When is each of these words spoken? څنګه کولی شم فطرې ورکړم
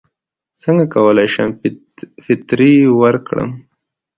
څنګه 0.61 0.85
کولی 0.93 1.27
شم 1.33 1.49
فطرې 2.23 2.73
ورکړم 3.01 3.49